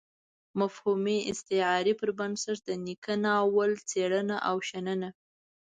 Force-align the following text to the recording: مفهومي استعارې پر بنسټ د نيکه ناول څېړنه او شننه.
مفهومي 0.59 1.17
استعارې 1.31 1.93
پر 1.99 2.09
بنسټ 2.19 2.57
د 2.67 2.69
نيکه 2.85 3.13
ناول 3.25 3.71
څېړنه 3.89 4.37
او 4.49 4.55
شننه. 4.67 5.09